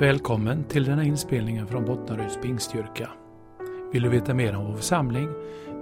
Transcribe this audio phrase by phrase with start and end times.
[0.00, 3.10] Välkommen till denna inspelning från Bottnaryds pingstkyrka.
[3.92, 5.28] Vill du veta mer om vår församling?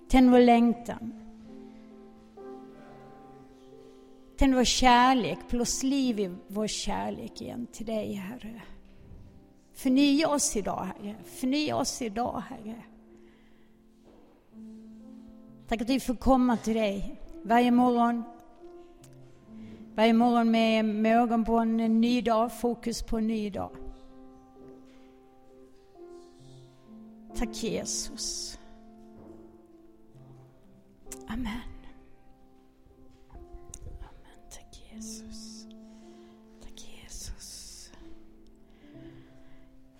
[0.09, 1.13] Tänd vår längtan.
[4.37, 8.63] Tänd vår kärlek, blås liv i vår kärlek igen till dig, Herre.
[9.75, 11.17] Förnya oss idag, Herre.
[11.25, 12.83] Förnya oss idag, Herre.
[15.69, 18.25] Tack att vi får komma till dig varje morgon.
[19.95, 23.71] Varje morgon med, med ögon på en ny dag, fokus på en ny dag.
[27.37, 28.59] Tack Jesus.
[31.29, 31.47] Amen.
[33.31, 34.51] Amen.
[34.51, 35.67] Tack Jesus.
[36.63, 37.91] Tack Jesus.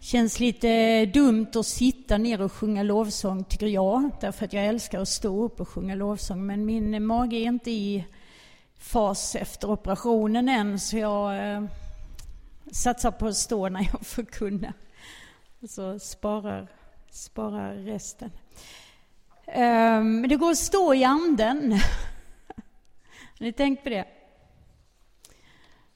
[0.01, 5.01] Känns lite dumt att sitta ner och sjunga lovsång tycker jag, därför att jag älskar
[5.01, 8.05] att stå upp och sjunga lovsång, men min mage är inte i
[8.83, 11.65] fas efter operationen än, så jag eh,
[12.71, 14.73] satsar på att stå när jag får kunna.
[15.69, 16.69] Så sparar,
[17.11, 18.31] sparar resten.
[19.47, 21.73] Ehm, men um, det går att stå i anden.
[23.39, 24.05] Har ni tänkt på det?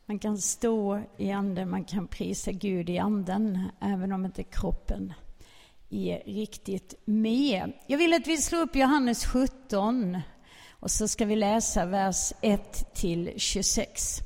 [0.07, 5.13] Man kan stå i anden, man kan prisa Gud i anden, även om inte kroppen
[5.91, 7.73] är riktigt med.
[7.87, 10.21] Jag vill att vi slår upp Johannes 17
[10.81, 14.21] och så ska vi läsa vers 1 till 26.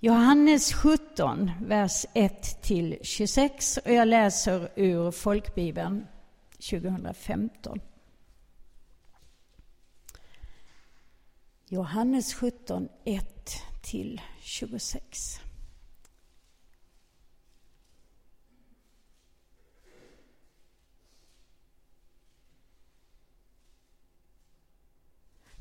[0.00, 6.06] Johannes 17, vers 1 till 26 och jag läser ur Folkbibeln
[6.70, 7.80] 2015.
[11.68, 15.40] Johannes 17, 1 till 26.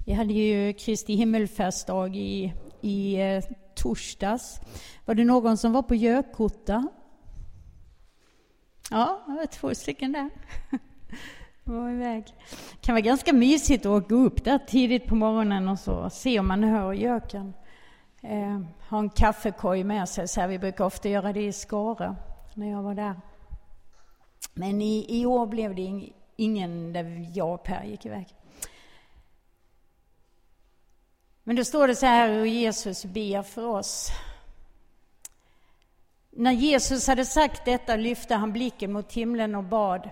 [0.06, 3.44] Vi hade ju Kristi himmelfärdsdag i, i eh,
[3.76, 4.60] torsdags.
[5.06, 6.88] Var det någon som var på Gökota?
[8.92, 10.30] Ja, det var två stycken där.
[11.64, 12.24] var iväg.
[12.72, 16.40] Det kan vara ganska mysigt att gå upp där tidigt på morgonen och så se
[16.40, 17.54] om man hör göken.
[18.22, 20.28] Eh, ha en kaffekorg med sig.
[20.28, 22.16] Så här, vi brukar ofta göra det i Skara
[22.54, 23.22] när jag var där.
[24.54, 28.36] Men i, i år blev det ingen där jag och Per gick iväg.
[31.44, 34.10] Men då står det så här hur Jesus ber för oss.
[36.32, 40.10] När Jesus hade sagt detta lyfte han blicken mot himlen och bad.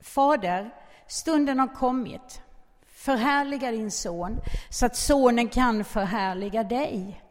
[0.00, 0.70] Fader,
[1.06, 2.42] stunden har kommit.
[2.86, 7.22] Förhärliga din son, så att sonen kan förhärliga dig.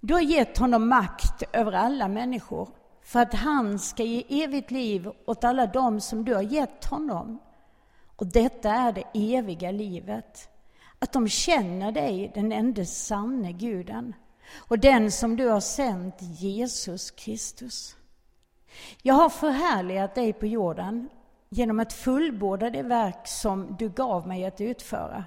[0.00, 2.68] Du har gett honom makt över alla människor,
[3.02, 7.38] för att han ska ge evigt liv åt alla dem som du har gett honom.
[8.16, 10.48] Och detta är det eviga livet
[10.98, 14.14] att de känner dig, den enda sanne guden
[14.56, 17.96] och den som du har sänt, Jesus Kristus.
[19.02, 21.08] Jag har förhärligat dig på jorden
[21.48, 25.24] genom att fullborda det verk som du gav mig att utföra.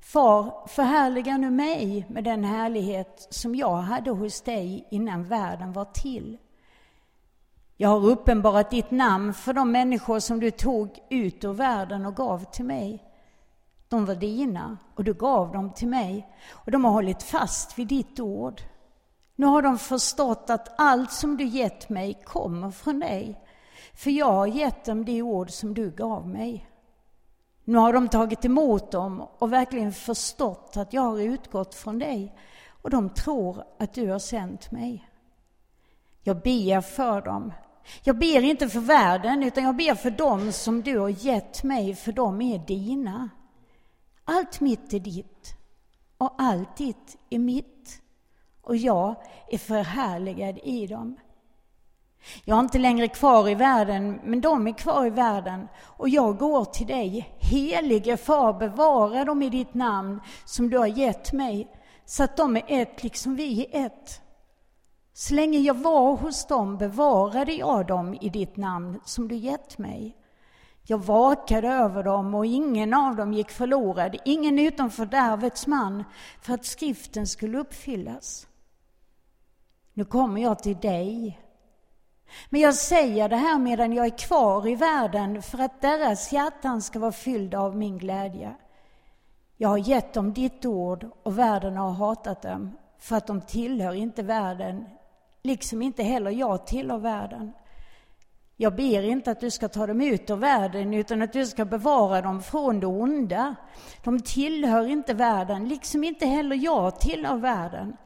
[0.00, 5.84] Far, förhärliga nu mig med den härlighet som jag hade hos dig innan världen var
[5.84, 6.38] till.
[7.76, 12.16] Jag har uppenbarat ditt namn för de människor som du tog ut ur världen och
[12.16, 13.05] gav till mig.
[13.88, 17.86] De var dina och du gav dem till mig och de har hållit fast vid
[17.88, 18.62] ditt ord.
[19.36, 23.40] Nu har de förstått att allt som du gett mig kommer från dig,
[23.94, 26.68] för jag har gett dem det ord som du gav mig.
[27.64, 32.34] Nu har de tagit emot dem och verkligen förstått att jag har utgått från dig
[32.82, 35.08] och de tror att du har sänt mig.
[36.22, 37.52] Jag ber för dem.
[38.02, 41.94] Jag ber inte för världen, utan jag ber för dem som du har gett mig,
[41.94, 43.30] för de är dina.
[44.28, 45.54] Allt mitt är ditt
[46.18, 48.02] och allt ditt är mitt
[48.62, 49.14] och jag
[49.48, 51.16] är förhärligad i dem.
[52.44, 56.38] Jag är inte längre kvar i världen, men de är kvar i världen och jag
[56.38, 57.36] går till dig.
[57.38, 61.68] Helige Far, bevara dem i ditt namn som du har gett mig,
[62.04, 64.20] så att de är ett liksom vi är ett.
[65.12, 69.78] Så länge jag var hos dem bevarade jag dem i ditt namn som du gett
[69.78, 70.16] mig.
[70.88, 76.04] Jag vakade över dem och ingen av dem gick förlorad, ingen utom fördärvets man,
[76.40, 78.46] för att skriften skulle uppfyllas.
[79.94, 81.40] nu kommer jag till dig.
[82.50, 86.82] Men jag säger det här medan jag är kvar i världen för att deras hjärtan
[86.82, 88.54] ska vara fyllda av min glädje.
[89.56, 93.92] Jag har gett dem ditt ord och världen har hatat dem för att de tillhör
[93.92, 94.84] inte världen,
[95.42, 97.52] liksom inte heller jag tillhör världen.
[98.56, 101.64] Jag ber inte att du ska ta dem ut ur världen, utan att du ska
[101.64, 103.54] bevara dem från det onda.
[104.04, 107.96] De tillhör inte världen, liksom inte heller jag tillhör världen.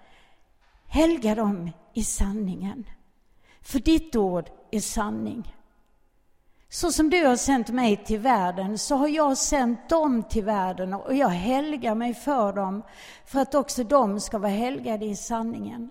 [0.86, 2.84] Helga dem i sanningen.
[3.60, 5.54] För ditt ord är sanning.
[6.68, 10.94] Så som du har sänt mig till världen så har jag sänt dem till världen
[10.94, 12.82] och jag helgar mig för dem
[13.24, 15.90] för att också de ska vara helgade i sanningen.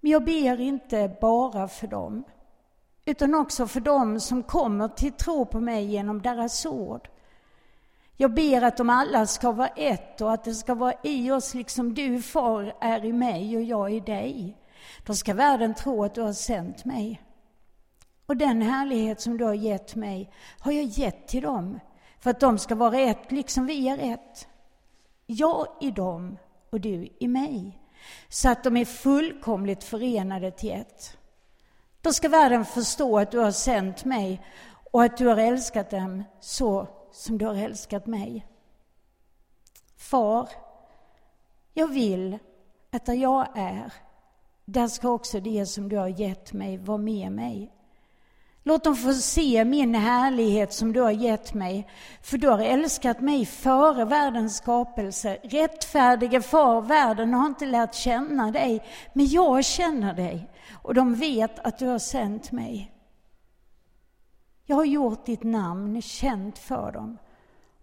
[0.00, 2.24] Men jag ber inte bara för dem
[3.08, 7.08] utan också för dem som kommer till tro på mig genom deras ord.
[8.16, 11.54] Jag ber att de alla ska vara ett och att det ska vara i oss
[11.54, 14.56] liksom du, Far, är i mig och jag i dig.
[15.06, 17.22] Då ska världen tro att du har sänt mig.
[18.26, 21.80] Och den härlighet som du har gett mig har jag gett till dem
[22.20, 24.48] för att de ska vara ett liksom vi är ett.
[25.26, 26.38] Jag i dem
[26.70, 27.78] och du i mig.
[28.28, 31.18] Så att de är fullkomligt förenade till ett.
[32.08, 34.42] Då ska världen förstå att du har sänt mig
[34.92, 38.46] och att du har älskat dem så som du har älskat mig.
[39.96, 40.48] Far,
[41.74, 42.38] jag vill
[42.92, 43.92] att där jag är,
[44.64, 47.72] där ska också det som du har gett mig vara med mig.
[48.62, 51.88] Låt dem få se min härlighet som du har gett mig,
[52.22, 55.38] för du har älskat mig före världens skapelse.
[55.42, 61.58] Rättfärdige far, världen har inte lärt känna dig, men jag känner dig och de vet
[61.58, 62.92] att du har sänt mig.
[64.64, 67.18] Jag har gjort ditt namn känt för dem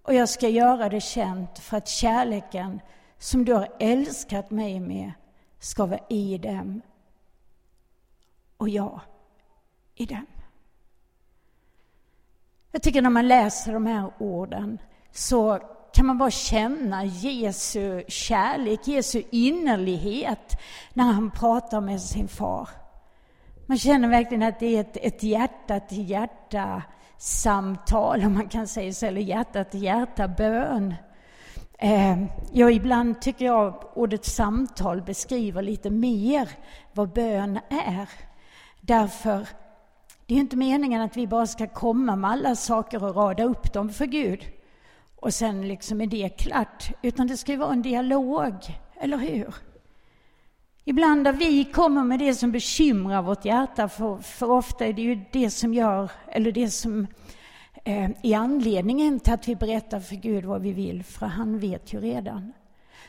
[0.01, 2.81] och jag ska göra det känt för att kärleken
[3.17, 5.11] som du har älskat mig med
[5.59, 6.81] ska vara i dem
[8.57, 9.01] och jag
[9.95, 10.25] i dem.
[12.71, 14.77] Jag tycker när man läser de här orden
[15.11, 20.61] så kan man bara känna Jesu kärlek, Jesu innerlighet
[20.93, 22.69] när han pratar med sin far.
[23.65, 26.83] Man känner verkligen att det är ett, ett hjärta till hjärta
[27.17, 30.95] samtal, om man kan säga så, eller hjärta till hjärta bön.
[31.77, 36.49] Eh, ja, ibland tycker jag ordet samtal beskriver lite mer
[36.93, 38.09] vad bön är.
[38.81, 39.47] Därför,
[40.25, 43.73] det är inte meningen att vi bara ska komma med alla saker och rada upp
[43.73, 44.54] dem för Gud
[45.25, 48.53] och sen liksom är det klart, utan det ska ju vara en dialog,
[48.95, 49.55] eller hur?
[50.83, 55.01] Ibland när vi kommer med det som bekymrar vårt hjärta, för, för ofta är det
[55.01, 57.07] ju det som gör, eller det som
[57.85, 61.93] eh, är anledningen till att vi berättar för Gud vad vi vill, för han vet
[61.93, 62.53] ju redan.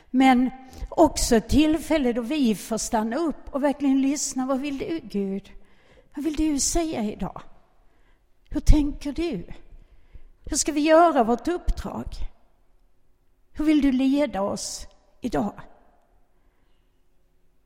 [0.09, 0.49] Men
[0.89, 4.45] också ett tillfälle då vi får stanna upp och verkligen lyssna.
[4.45, 5.51] Vad vill du, Gud?
[6.15, 7.41] Vad vill du säga idag?
[8.49, 9.43] Hur tänker du?
[10.49, 12.05] Hur ska vi göra vårt uppdrag?
[13.51, 14.87] Hur vill du leda oss
[15.21, 15.53] idag?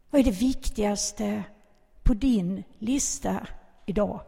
[0.09, 1.43] Vad är det viktigaste
[2.03, 3.47] på din lista
[3.85, 4.21] idag?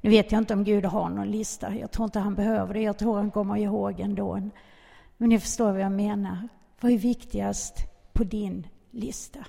[0.00, 1.74] Nu vet jag inte om Gud har någon lista.
[1.74, 2.80] Jag tror inte han behöver det.
[2.80, 4.50] Jag tror han kommer ihåg ändå.
[5.16, 6.48] Men ni förstår vad jag menar.
[6.80, 7.74] Vad är viktigast
[8.12, 9.46] på din lista?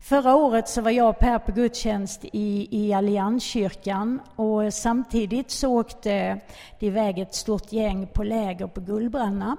[0.00, 5.78] Förra året så var jag och Per på gudstjänst i, i Allianskyrkan och samtidigt så
[5.78, 6.40] åkte
[6.80, 9.56] det iväg ett stort gäng på läger på Gullbranna.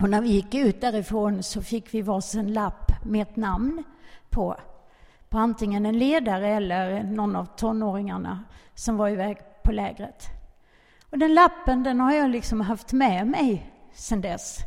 [0.00, 3.84] Och när vi gick ut därifrån så fick vi varsin lapp med ett namn
[4.30, 4.56] på.
[5.28, 8.44] På antingen en ledare eller någon av tonåringarna
[8.74, 10.26] som var iväg på lägret.
[11.10, 14.58] Och den lappen den har jag liksom haft med mig sedan dess.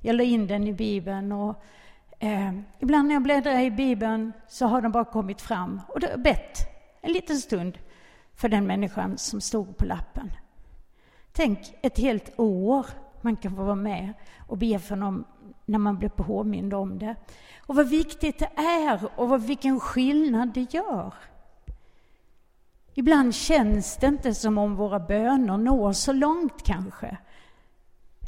[0.00, 1.62] Jag la in den i Bibeln och
[2.18, 6.08] eh, ibland när jag bläddrar i Bibeln så har de bara kommit fram och då
[6.16, 6.58] bett
[7.00, 7.78] en liten stund
[8.34, 10.30] för den människan som stod på lappen.
[11.32, 12.86] Tänk ett helt år
[13.20, 14.12] man kan få vara med
[14.46, 15.24] och be för någon
[15.64, 17.14] när man blir påmind om det.
[17.66, 21.14] Och vad viktigt det är och vad, vilken skillnad det gör.
[22.94, 27.16] Ibland känns det inte som om våra böner når så långt kanske.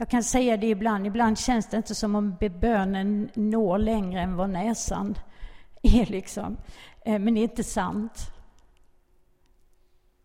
[0.01, 4.37] Jag kan säga det ibland, ibland känns det inte som om bönen når längre än
[4.37, 5.19] vad näsan
[5.83, 6.57] är liksom.
[7.05, 8.31] Eh, men det är inte sant.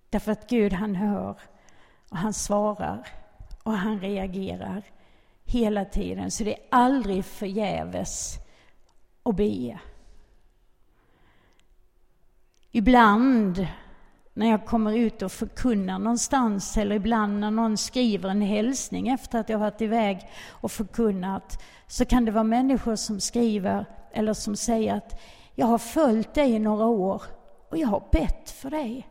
[0.10, 1.38] Därför att Gud han hör
[2.10, 3.08] och han svarar
[3.63, 4.84] och han reagerar
[5.44, 6.32] hela tiden.
[6.32, 8.38] Så det är aldrig förgäves
[9.24, 9.80] att be.
[12.72, 13.68] Ibland
[14.33, 19.39] när jag kommer ut och förkunnar någonstans eller ibland när någon skriver en hälsning efter
[19.39, 24.55] att jag varit iväg och förkunnat så kan det vara människor som skriver eller som
[24.55, 25.21] säger att
[25.55, 27.21] jag har följt dig i några år
[27.69, 29.07] och jag har bett för dig.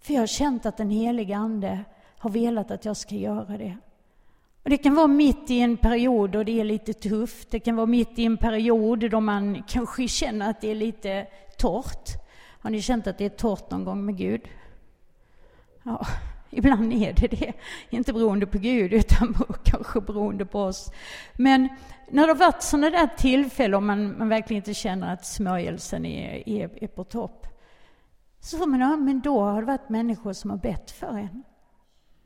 [0.00, 1.84] För jag har känt att den helige Ande
[2.18, 3.76] har velat att jag ska göra det.
[4.62, 7.50] Och det kan vara mitt i en period då det är lite tufft.
[7.50, 11.26] Det kan vara mitt i en period då man kanske känner att det är lite
[11.58, 12.25] torrt.
[12.66, 14.40] Har ni känt att det är torrt någon gång med Gud?
[15.82, 16.06] Ja,
[16.50, 17.52] ibland är det det.
[17.90, 20.90] Inte beroende på Gud, utan kanske beroende på oss.
[21.34, 21.68] Men
[22.10, 26.06] när det har varit sådana där tillfällen och man, man verkligen inte känner att smörjelsen
[26.06, 27.46] är, är, är på topp,
[28.40, 31.42] så får man, ja, men då har det varit människor som har bett för en.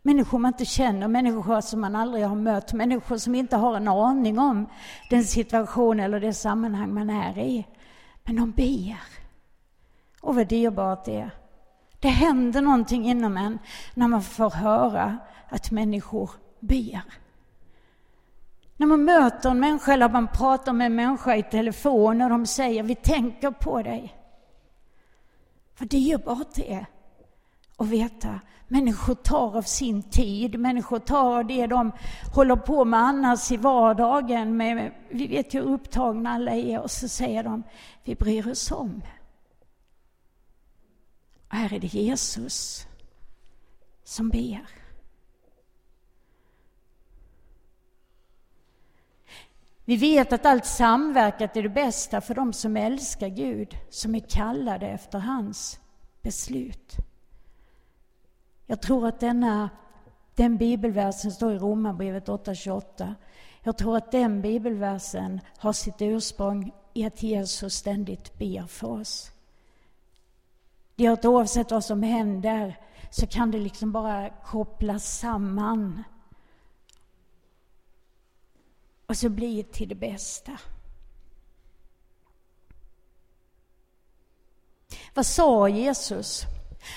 [0.02, 3.88] Människor man inte känner, människor som man aldrig har mött, människor som inte har en
[3.88, 4.66] aning om
[5.10, 7.66] den situation eller det sammanhang man är i.
[8.24, 9.20] Men de ber.
[10.20, 11.30] Och vad dyrbart det är.
[12.00, 13.58] Det händer någonting inom en
[13.94, 17.02] när man får höra att människor ber.
[18.76, 22.46] När man möter en människa eller man pratar med en människa i telefon och de
[22.46, 24.16] säger vi tänker på dig.
[25.78, 26.86] Vad dyrbart det är
[27.76, 28.40] att veta.
[28.68, 31.92] Människor tar av sin tid, människor tar av det de
[32.34, 34.56] håller på med annars i vardagen.
[34.56, 37.62] Med, vi vet ju hur upptagna alla är och så säger de,
[38.04, 39.02] vi bryr oss om.
[41.50, 42.86] Och här är det Jesus
[44.04, 44.66] som ber.
[49.84, 54.20] Vi vet att allt samverkat är det bästa för dem som älskar Gud, som är
[54.20, 55.80] kallade efter hans
[56.22, 56.96] beslut.
[58.66, 59.70] Jag tror att denna,
[60.34, 63.14] den bibelversen står i Romarbrevet 8.28.
[63.62, 69.32] Jag tror att den bibelversen har sitt ursprung i att Jesus ständigt ber för oss.
[71.00, 72.78] Det är att oavsett vad som händer
[73.10, 76.02] så kan det liksom bara kopplas samman.
[79.06, 80.52] Och så blir det till det bästa.
[85.14, 86.42] Vad sa Jesus?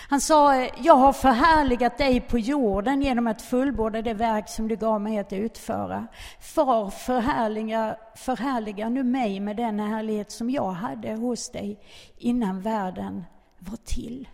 [0.09, 4.75] Han sa, jag har förhärligat dig på jorden genom att fullborda det verk som du
[4.75, 6.07] gav mig att utföra.
[6.39, 11.79] Far, förhärliga, förhärliga nu mig med den härlighet som jag hade hos dig
[12.17, 13.23] innan världen
[13.63, 14.27] var till.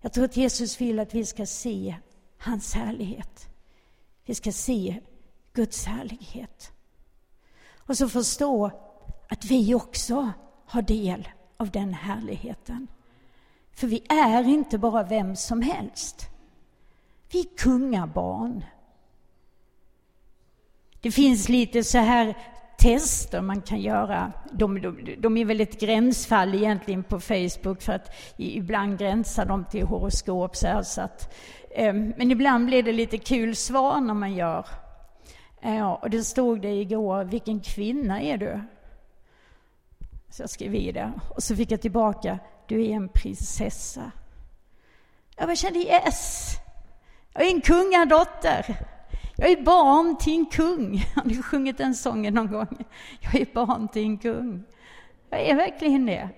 [0.00, 1.96] Jag tror att Jesus vill att vi ska se
[2.38, 3.48] hans härlighet.
[4.24, 5.00] Vi ska se
[5.52, 6.72] Guds härlighet.
[7.76, 8.70] Och så förstå
[9.28, 10.32] att vi också
[10.66, 12.88] har del av den härligheten.
[13.72, 16.28] För vi är inte bara vem som helst.
[17.32, 18.64] Vi är kungabarn.
[21.00, 22.38] Det finns lite så här
[22.82, 24.32] tester man kan göra.
[24.52, 29.64] De, de, de är väl ett gränsfall egentligen på Facebook för att ibland gränsar de
[29.64, 30.56] till horoskop.
[30.56, 31.34] Så, här, så att,
[31.70, 34.66] eh, men ibland blir det lite kul svar när man gör.
[35.62, 38.60] Eh, och det stod det igår, vilken kvinna är du?
[40.30, 41.12] Så jag skrev i det.
[41.28, 44.12] Och så fick jag tillbaka, du är en prinsessa.
[45.36, 46.52] Jag bara kände yes!
[47.34, 48.76] Jag är en kungadotter.
[49.36, 50.98] Jag är barn till en kung.
[51.14, 52.84] Har ni sjungit den sången någon gång?
[53.20, 54.64] Jag är barn till en kung.
[55.30, 56.28] Jag är verkligen det.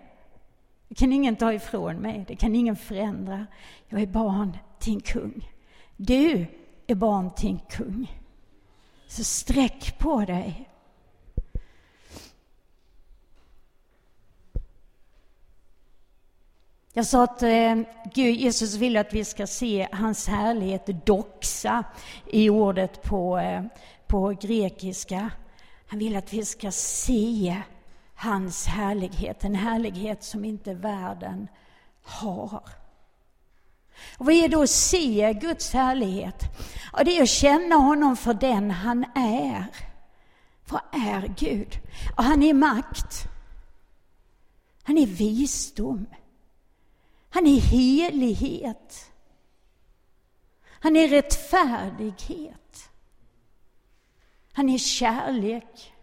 [0.89, 3.47] Det kan ingen ta ifrån mig, det kan ingen förändra.
[3.89, 5.51] Jag är barn till en kung.
[5.97, 6.47] Du
[6.87, 8.21] är barn till en kung.
[9.07, 10.69] Så sträck på dig
[16.97, 17.77] Jag sa att eh,
[18.15, 21.85] Gud, Jesus vill att vi ska se hans härlighet doxa
[22.27, 23.63] i ordet på, eh,
[24.07, 25.31] på grekiska.
[25.87, 27.63] Han vill att vi ska se
[28.15, 31.49] hans härlighet, en härlighet som inte världen
[32.03, 32.63] har.
[34.19, 36.45] Och vad är då att se Guds härlighet?
[36.93, 39.67] Ja, det är att känna honom för den han är.
[40.69, 41.81] Vad är Gud?
[42.17, 43.29] Och han är makt.
[44.83, 46.07] Han är visdom.
[47.35, 49.13] Han är helighet.
[50.67, 52.91] Han är rättfärdighet.
[54.53, 55.95] Han är kärlek.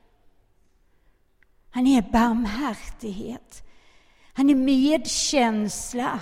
[1.70, 3.64] Han är barmhärtighet.
[4.34, 6.20] Han är medkänsla.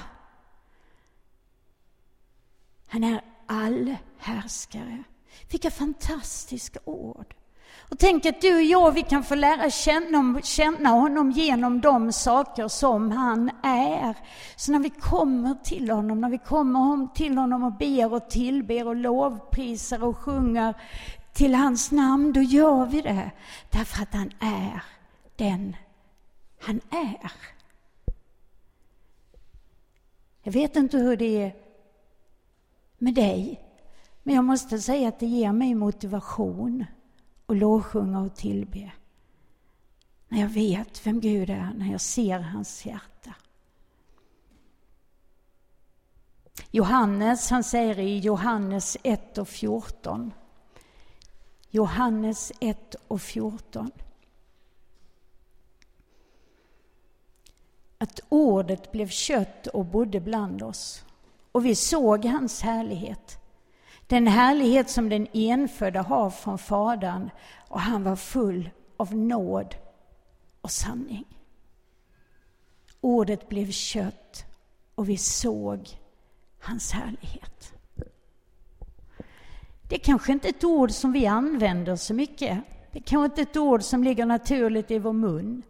[2.88, 5.04] Han är allhärskare.
[5.50, 7.36] Vilka fantastiska ord.
[7.78, 12.12] Och tänk att du och jag, vi kan få lära känna, känna honom genom de
[12.12, 14.16] saker som han är.
[14.56, 18.88] Så när vi kommer till honom, när vi kommer till honom och ber och tillber
[18.88, 20.74] och lovprisar och sjunger
[21.34, 23.32] till hans namn, då gör vi det.
[23.70, 24.84] Därför att han är
[25.36, 25.76] den
[26.60, 27.32] han är.
[30.44, 31.56] Jag vet inte hur det är
[32.98, 33.62] med dig,
[34.24, 36.86] men jag måste säga att det ger mig motivation
[37.50, 38.92] och lovsjunga och tillbe.
[40.28, 43.34] När jag vet vem Gud är, när jag ser hans hjärta.
[46.72, 50.34] Johannes, han säger i Johannes 1 och 14.
[51.70, 53.92] Johannes 1 och 14.
[57.98, 61.06] Att ordet blev kött och bodde bland oss.
[61.52, 63.39] Och vi såg hans härlighet.
[64.10, 67.30] Den härlighet som den enfödde har från Fadern
[67.68, 69.76] och han var full av nåd
[70.62, 71.26] och sanning.
[73.02, 74.46] Ordet blev kött
[74.96, 75.90] och vi såg
[76.60, 77.74] hans härlighet.
[79.90, 82.60] Det är kanske inte ett ord som vi använder så mycket.
[82.92, 85.64] Det är kanske inte ett ord som ligger naturligt i vår mun.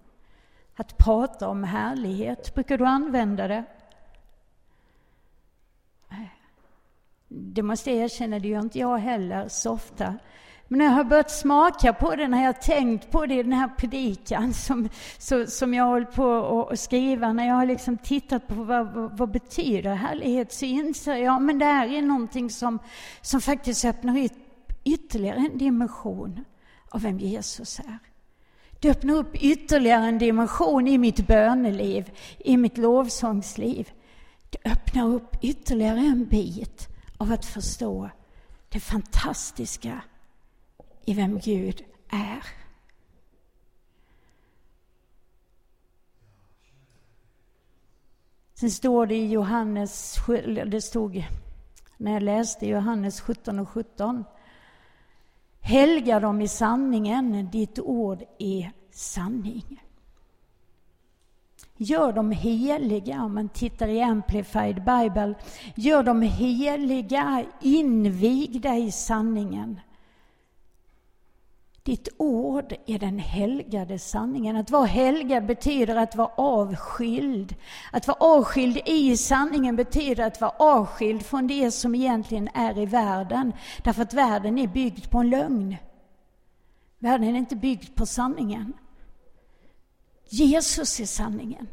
[0.76, 3.64] Att prata om härlighet, brukar du använda det?
[7.30, 10.16] Det måste jag erkänna, det gör inte jag heller så ofta.
[10.68, 13.44] Men när jag har börjat smaka på det, när jag har tänkt på det i
[13.44, 17.98] den här predikan som, så, som jag håller på att skriva, när jag har liksom
[17.98, 22.50] tittat på vad, vad, vad betyder härlighet, så inser jag men det här är någonting
[22.50, 22.80] som,
[23.22, 24.34] som faktiskt öppnar yt,
[24.84, 26.46] ytterligare en dimension
[26.90, 28.00] av vem Jesus är.
[28.80, 33.92] Det öppnar upp ytterligare en dimension i mitt böneliv, i mitt lovsångsliv.
[34.50, 36.89] Det öppnar upp ytterligare en bit
[37.20, 38.10] av att förstå
[38.70, 40.02] det fantastiska
[41.06, 42.44] i vem Gud är.
[48.54, 50.16] Sen står det i Johannes,
[50.66, 51.24] det stod
[51.98, 54.24] när jag läste Johannes 17 och 17.
[55.60, 59.84] Helga dem i sanningen, ditt ord är sanning.
[61.82, 65.34] Gör dem heliga, om man tittar i Amplified Bible.
[65.76, 69.80] Gör dem heliga, invigda i sanningen.
[71.84, 74.56] Ditt ord är den helgade sanningen.
[74.56, 77.56] Att vara helgad betyder att vara avskild.
[77.92, 82.86] Att vara avskild i sanningen betyder att vara avskild från det som egentligen är i
[82.86, 83.54] världen.
[83.84, 85.76] Därför att världen är byggd på en lögn.
[87.00, 88.74] Världen är inte byggd på sanningen.
[90.30, 91.68] Jesus är sanningen.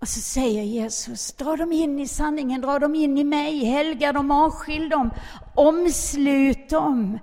[0.00, 4.12] Och så säger Jesus, dra dem in i sanningen, dra dem in i mig, helga
[4.12, 5.10] dem, avskilj dem,
[5.54, 7.18] omslut dem.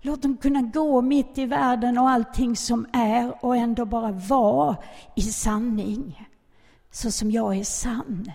[0.00, 4.76] Låt dem kunna gå mitt i världen och allting som är och ändå bara vara
[5.16, 6.28] i sanning,
[6.90, 8.32] så som jag är sann.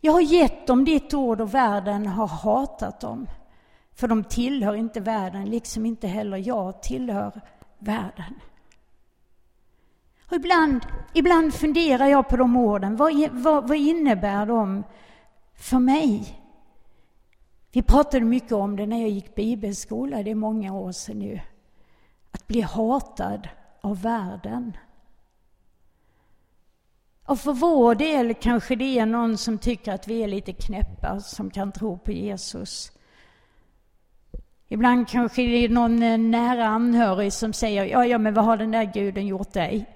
[0.00, 3.26] Jag har gett dem ditt ord och världen har hatat dem.
[3.94, 7.40] För de tillhör inte världen, liksom inte heller jag tillhör
[7.78, 8.34] världen.
[10.26, 12.96] Och ibland, ibland funderar jag på de orden.
[12.96, 14.84] Vad, vad, vad innebär de
[15.54, 16.40] för mig?
[17.72, 21.40] Vi pratade mycket om det när jag gick bibelskola, det är många år sedan nu.
[22.30, 23.48] Att bli hatad
[23.80, 24.76] av världen.
[27.24, 31.20] Och för vår del kanske det är någon som tycker att vi är lite knäppa,
[31.20, 32.92] som kan tro på Jesus.
[34.72, 38.56] Ibland kanske det är någon eh, nära anhörig som säger, ja, ja, men vad har
[38.56, 39.86] den där guden gjort dig?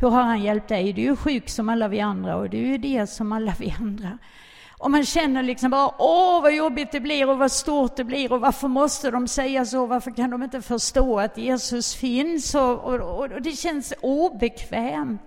[0.00, 0.92] Hur har han hjälpt dig?
[0.92, 3.74] Du är ju sjuk som alla vi andra och du är det som alla vi
[3.80, 4.18] andra.
[4.78, 8.32] Och man känner liksom bara, åh vad jobbigt det blir och vad stort det blir
[8.32, 9.86] och varför måste de säga så?
[9.86, 12.54] Varför kan de inte förstå att Jesus finns?
[12.54, 15.22] Och, och, och det känns obekvämt.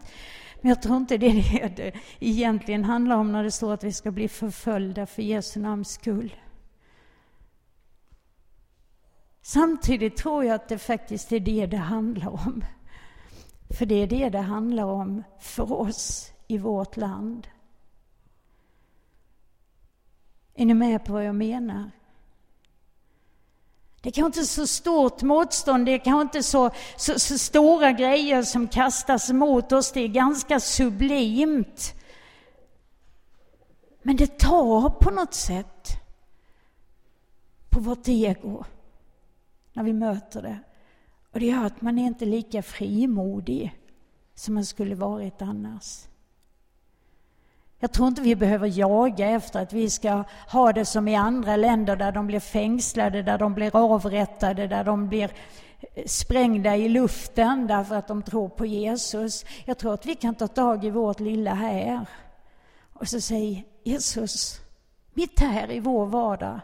[0.61, 3.83] Men jag tror inte det är det det egentligen handlar om när det står att
[3.83, 6.33] vi ska bli förföljda för Jesu namns skull.
[9.45, 12.65] Samtidigt tror jag att det faktiskt är det det handlar om.
[13.69, 17.47] För det är det det handlar om för oss i vårt land.
[20.55, 21.91] Är ni med på vad jag menar?
[24.01, 27.91] Det är kanske inte så stort motstånd, det är kanske inte så, så, så, stora
[27.91, 31.93] grejer som kastas mot oss, det är ganska sublimt.
[34.01, 35.87] Men det tar på något sätt
[37.69, 38.65] på vårt ego
[39.73, 40.59] när vi möter det.
[41.31, 43.79] Och det gör att man är inte lika frimodig
[44.35, 46.05] som man skulle varit annars.
[47.79, 51.55] Jag tror inte vi behöver jaga efter att vi ska ha det som i andra
[51.55, 55.31] länder där de blir fängslade, där de blir avrättade, där de blir
[56.05, 59.45] sprängda i luften därför att de tror på Jesus.
[59.65, 62.05] Jag tror att vi kan ta tag i vårt lilla här
[62.93, 64.61] och så säga Jesus,
[65.13, 66.59] mitt här i vår vardag,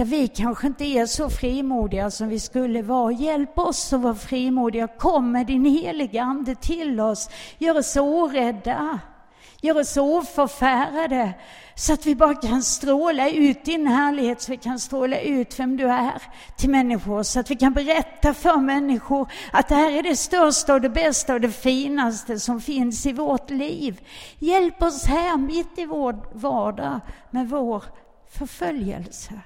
[0.00, 3.12] där vi kanske inte är så frimodiga som vi skulle vara.
[3.12, 4.88] Hjälp oss att vara frimodiga.
[4.88, 7.30] Kom med din heliga Ande till oss.
[7.58, 8.98] Gör oss orädda.
[9.60, 11.32] Gör oss oförfärade
[11.74, 15.76] så att vi bara kan stråla ut din härlighet, så vi kan stråla ut vem
[15.76, 16.22] du är
[16.56, 20.74] till människor, så att vi kan berätta för människor att det här är det största
[20.74, 24.00] och det bästa och det finaste som finns i vårt liv.
[24.38, 27.84] Hjälp oss här mitt i vår vardag med vår
[28.30, 29.40] förföljelse.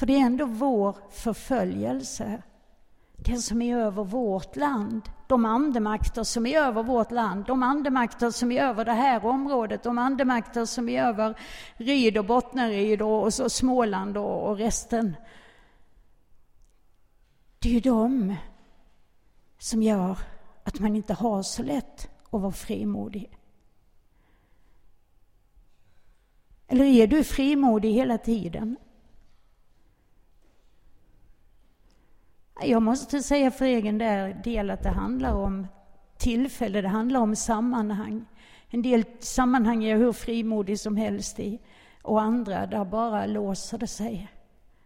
[0.00, 2.42] För det är ändå vår förföljelse
[3.16, 8.30] det som är över vårt land, de andemakter som är över vårt land, de andemakter
[8.30, 11.38] som är över det här området, de andemakter som är över
[11.76, 15.16] Ryd och Bottnaryd och, och så Småland och, och resten.
[17.58, 18.36] Det är ju de
[19.58, 20.18] som gör
[20.64, 23.38] att man inte har så lätt att vara frimodig.
[26.66, 28.76] Eller är du frimodig hela tiden?
[32.62, 33.98] Jag måste säga för egen
[34.44, 35.66] del att det handlar om
[36.16, 38.24] tillfälle, det handlar om sammanhang.
[38.68, 41.58] En del sammanhang är jag hur frimodig som helst i
[42.02, 44.28] och andra där bara låser det sig.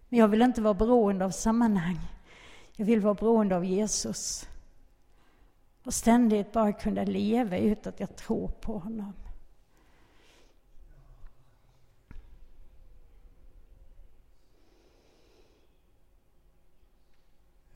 [0.09, 1.99] Men jag vill inte vara beroende av sammanhang.
[2.77, 4.49] Jag vill vara beroende av Jesus.
[5.85, 9.13] Och ständigt bara kunna leva ut att jag tror på honom.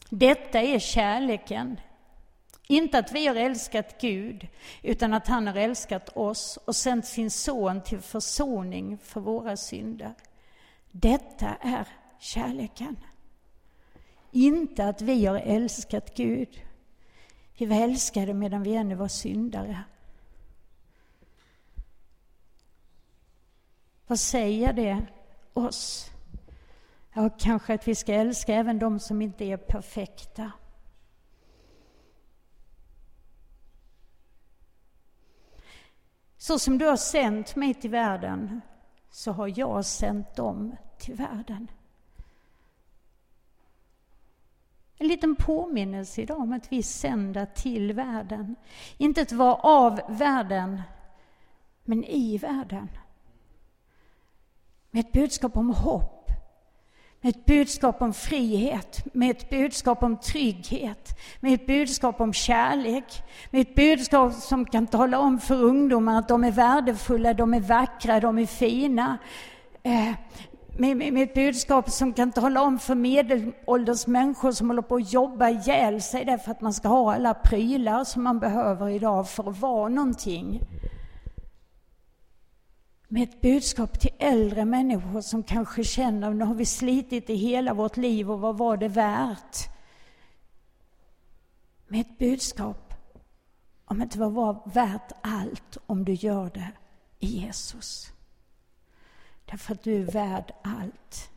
[0.08, 1.80] Detta är kärleken.
[2.66, 4.48] Inte att vi har älskat Gud,
[4.82, 10.14] utan att han har älskat oss och sänt sin son till försoning för våra synder.
[10.90, 12.96] Detta är kärleken.
[14.30, 16.62] Inte att vi har älskat Gud.
[17.58, 19.82] Vi var älskade medan vi ännu var syndare.
[24.06, 25.06] Vad säger det
[25.52, 26.10] oss?
[27.18, 30.52] Ja, kanske att vi ska älska även de som inte är perfekta.
[36.36, 38.60] Så som du har sänt mig till världen,
[39.10, 41.70] så har jag sänt dem till världen.
[44.98, 48.56] En liten påminnelse idag om att vi är sända till världen.
[48.96, 50.82] Inte att vara av världen,
[51.84, 52.88] men i världen.
[54.90, 56.17] Med ett budskap om hopp
[57.20, 63.22] med ett budskap om frihet, med ett budskap om trygghet, med ett budskap om kärlek,
[63.50, 67.60] med ett budskap som kan tala om för ungdomar att de är värdefulla, de är
[67.60, 69.18] vackra, de är fina.
[69.82, 70.12] Eh,
[70.78, 74.94] med, med, med, ett budskap som kan tala om för medelålders människor som håller på
[74.94, 79.28] att jobba ihjäl sig därför att man ska ha alla prylar som man behöver idag
[79.28, 80.60] för att vara någonting
[83.08, 87.74] med ett budskap till äldre människor som kanske känner nu har vi slitit i hela
[87.74, 89.56] vårt liv och vad var det värt?
[91.86, 92.94] Med ett budskap
[93.84, 96.72] om att det var värt allt om du gör det
[97.18, 98.12] i Jesus.
[99.44, 101.30] Därför att du är värd allt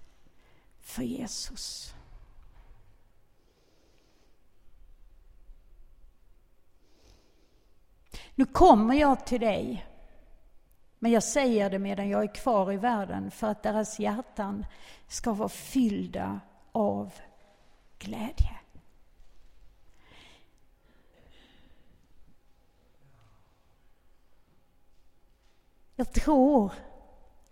[0.80, 1.94] för Jesus.
[8.36, 9.86] Nu kommer jag till dig
[11.04, 14.66] men jag säger det medan jag är kvar i världen för att deras hjärtan
[15.08, 16.40] ska vara fyllda
[16.72, 17.14] av
[18.00, 18.60] glädje.
[25.96, 26.72] Jag tror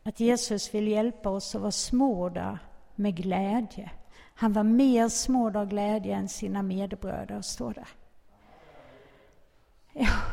[0.03, 2.59] att Jesus vill hjälpa oss att vara smorda
[2.95, 3.91] med glädje.
[4.33, 7.87] Han var mer smord av glädje än sina medbröder, står det.
[9.93, 10.28] Ja.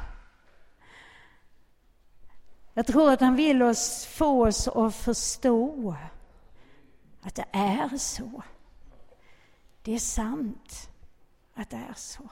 [2.78, 5.96] Jag tror att han vill oss, få oss att förstå
[7.22, 8.42] att det är så.
[9.82, 10.90] Det är sant
[11.54, 12.28] att det är så.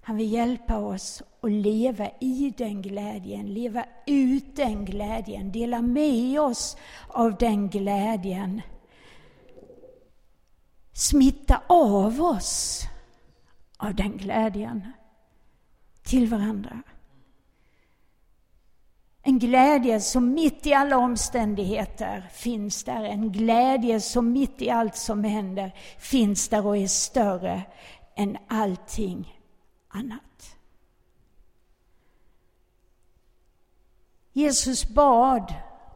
[0.00, 6.40] Han vill hjälpa oss att leva i den glädjen, leva ut den glädjen, dela med
[6.40, 6.76] oss
[7.08, 8.62] av den glädjen.
[10.92, 12.82] Smitta av oss
[13.76, 14.92] av den glädjen
[16.02, 16.82] till varandra.
[19.26, 23.04] En glädje som mitt i alla omständigheter finns där.
[23.04, 27.62] En glädje som mitt i allt som händer finns där och är större
[28.16, 29.40] än allting
[29.88, 30.56] annat.
[34.32, 35.54] Jesus bad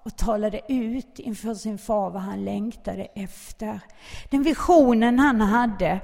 [0.08, 3.80] och talade ut inför sin far vad han längtade efter.
[4.30, 6.00] Den visionen han hade,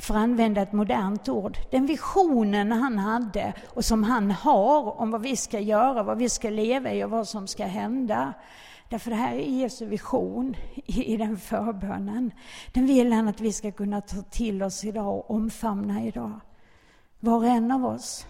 [0.00, 5.10] för att använda ett modernt ord, den visionen han hade och som han har om
[5.10, 8.34] vad vi ska göra, vad vi ska leva i och vad som ska hända.
[8.88, 12.30] Därför det här är Jesu vision i den förbönen.
[12.72, 16.40] Den vill han att vi ska kunna ta till oss idag och omfamna idag.
[17.20, 18.26] Var och en av oss.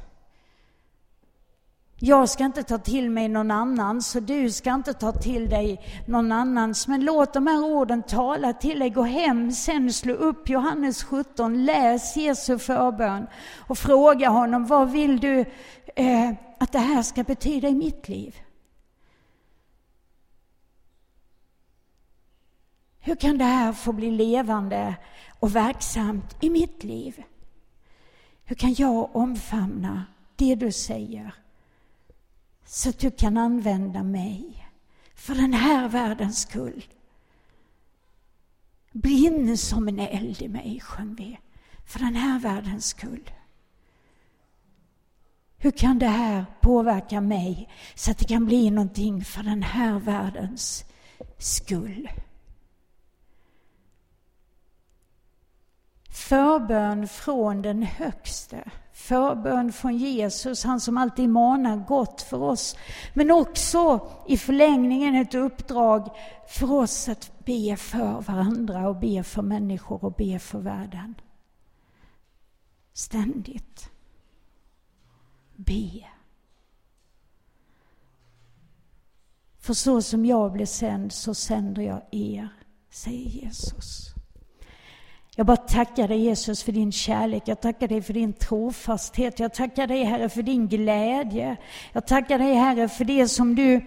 [1.98, 5.80] Jag ska inte ta till mig någon annans och du ska inte ta till dig
[6.06, 6.88] någon annans.
[6.88, 8.90] Men låt de här orden tala till dig.
[8.90, 13.26] Gå hem sen, slå upp Johannes 17, läs Jesu förbön
[13.59, 15.44] och fråga honom, vad vill du
[15.96, 18.37] eh, att det här ska betyda i mitt liv?
[22.98, 24.94] Hur kan det här få bli levande
[25.40, 27.22] och verksamt i mitt liv?
[28.44, 30.04] Hur kan jag omfamna
[30.37, 31.45] det du säger?
[32.66, 34.68] Så att du kan använda mig
[35.14, 36.85] för den här världens skull.
[38.92, 41.38] Brinn som en eld i mig, sjöng vi,
[41.85, 43.31] för den här världens skull.
[45.59, 49.98] Hur kan det här påverka mig så att det kan bli någonting för den här
[49.98, 50.85] världens
[51.38, 52.09] skull?
[56.16, 58.70] Förbön från den högste.
[58.92, 62.76] Förbön från Jesus, han som alltid manar gott för oss.
[63.14, 66.11] Men också i förlängningen ett uppdrag
[66.48, 71.14] för oss att be för varandra och be för människor och be för världen.
[72.92, 73.90] Ständigt.
[75.57, 76.07] Be.
[79.59, 82.48] För så som jag blev sänd så sänder jag er,
[82.90, 84.15] säger Jesus.
[85.38, 89.55] Jag bara tackar dig Jesus för din kärlek, jag tackar dig för din trofasthet, jag
[89.55, 91.57] tackar dig Herre för din glädje.
[91.92, 93.81] Jag tackar dig Herre för det som du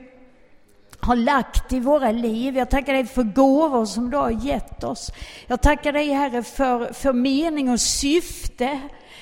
[0.99, 2.57] har lagt i våra liv.
[2.57, 5.11] Jag tackar dig för gåvor som du har gett oss.
[5.47, 8.81] Jag tackar dig Herre för, för mening och syfte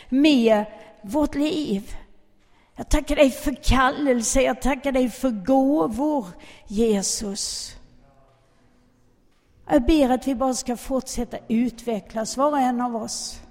[0.09, 0.65] med
[1.01, 1.95] vårt liv.
[2.75, 6.27] Jag tackar dig för kallelse, jag tackar dig för gåvor
[6.67, 7.76] Jesus.
[9.69, 13.41] Jag ber att vi bara ska fortsätta utvecklas, var och en av oss.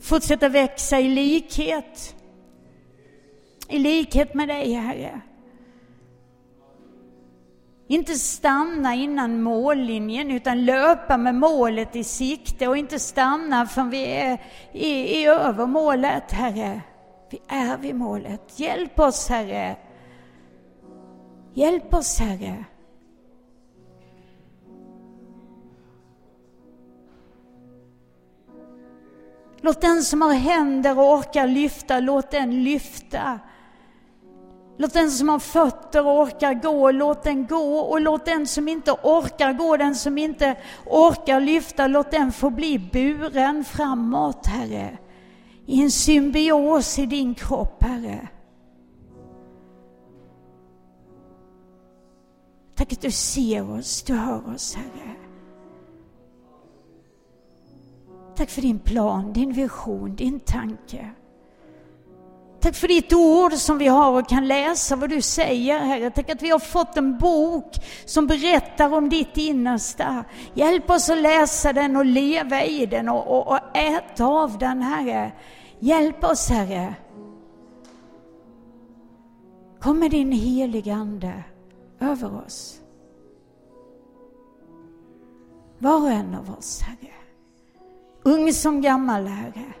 [0.00, 2.16] Fortsätta växa i likhet.
[3.68, 5.20] I likhet med dig, Herre.
[7.88, 14.04] Inte stanna innan mållinjen utan löpa med målet i sikte och inte stanna förrän vi
[14.04, 14.38] är
[14.72, 16.80] är, är över målet, Herre.
[17.30, 18.60] Vi är vid målet.
[18.60, 19.76] Hjälp oss, Herre.
[21.54, 22.64] Hjälp oss, Herre.
[29.64, 33.40] Låt den som har händer och orkar lyfta, låt den lyfta.
[34.78, 37.78] Låt den som har fötter och orkar gå, låt den gå.
[37.78, 42.50] Och låt den som inte orkar gå, den som inte orkar lyfta, låt den få
[42.50, 44.98] bli buren framåt, Herre.
[45.66, 48.28] I en symbios i din kropp, Herre.
[52.74, 55.23] Tack att du ser oss, du hör oss, Herre.
[58.36, 61.10] Tack för din plan, din vision, din tanke.
[62.60, 66.10] Tack för ditt ord som vi har och kan läsa vad du säger, Herre.
[66.10, 70.24] Tack att vi har fått en bok som berättar om ditt innersta.
[70.54, 74.82] Hjälp oss att läsa den och leva i den och, och, och äta av den,
[74.82, 75.32] Herre.
[75.78, 76.94] Hjälp oss, Herre.
[79.80, 81.44] Kom med din heliga Ande
[82.00, 82.80] över oss.
[85.78, 87.23] Var och en av oss, Herre.
[88.24, 89.72] Ung som gammal, Herre.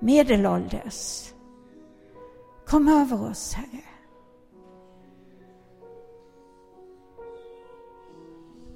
[0.00, 1.32] Medelålders.
[2.66, 3.82] Kom över oss, Herre.